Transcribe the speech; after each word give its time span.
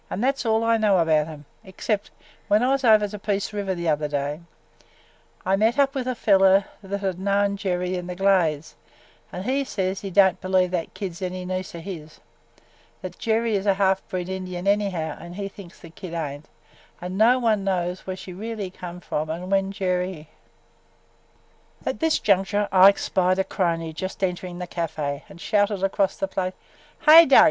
An' 0.09 0.21
that 0.21 0.39
's 0.39 0.47
all 0.47 0.63
I 0.63 0.77
know 0.77 0.97
about 0.97 1.27
'em 1.27 1.45
except– 1.63 2.09
when 2.47 2.63
I 2.63 2.71
was 2.71 2.83
over 2.83 3.07
to 3.07 3.19
Peace 3.19 3.53
River 3.53 3.75
the 3.75 3.87
other 3.87 4.07
day, 4.07 4.39
I 5.45 5.55
met 5.55 5.77
up 5.77 5.93
with 5.93 6.07
a 6.07 6.15
feller 6.15 6.65
that 6.81 7.01
'd 7.01 7.19
known 7.19 7.55
Jerry 7.55 7.95
in 7.95 8.07
the 8.07 8.15
Glades, 8.15 8.73
an' 9.31 9.43
he 9.43 9.63
said 9.63 9.99
he 9.99 10.09
don't 10.09 10.41
believe 10.41 10.71
that 10.71 10.95
kid 10.95 11.11
's 11.13 11.21
any 11.21 11.45
niece 11.45 11.75
of 11.75 11.83
his; 11.83 12.19
that 13.03 13.19
Jerry 13.19 13.53
is 13.55 13.67
a 13.67 13.75
half 13.75 14.01
breed 14.09 14.27
Indian 14.27 14.67
anyhow 14.67 15.17
an' 15.21 15.33
he 15.35 15.47
thinks 15.47 15.79
the 15.79 15.91
kid 15.91 16.15
ain't, 16.15 16.45
an' 16.99 17.15
no 17.15 17.37
one 17.37 17.63
knows 17.63 18.07
where 18.07 18.15
she 18.17 18.33
really 18.33 18.71
come 18.71 19.01
from 19.01 19.29
an' 19.29 19.51
when 19.51 19.71
Jerry 19.71 20.29
–"At 21.85 21.99
this 21.99 22.17
juncture 22.17 22.67
Ike 22.71 22.97
spied 22.97 23.37
a 23.37 23.43
crony 23.43 23.93
just 23.93 24.23
entering 24.23 24.57
the 24.57 24.65
café 24.67 25.21
and 25.29 25.39
shouted 25.39 25.83
across 25.83 26.15
the 26.17 26.27
place, 26.27 26.53
"Hey, 27.05 27.27
Doug! 27.27 27.39